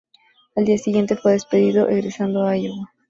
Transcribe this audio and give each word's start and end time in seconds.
Al 0.55 0.65
día 0.65 0.79
siguiente 0.79 1.15
fue 1.15 1.33
despedido, 1.33 1.85
regresando 1.85 2.41
a 2.41 2.57
Iowa. 2.57 2.91